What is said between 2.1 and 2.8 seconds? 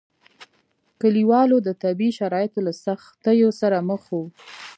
شرایطو له